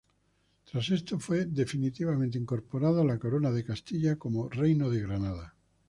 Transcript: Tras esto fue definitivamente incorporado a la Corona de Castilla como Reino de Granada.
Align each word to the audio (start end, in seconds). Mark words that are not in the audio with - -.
Tras 0.65 0.89
esto 0.89 1.19
fue 1.19 1.45
definitivamente 1.45 2.39
incorporado 2.39 3.01
a 3.01 3.05
la 3.05 3.19
Corona 3.19 3.51
de 3.51 3.63
Castilla 3.63 4.15
como 4.15 4.49
Reino 4.49 4.89
de 4.89 5.01
Granada. 5.03 5.55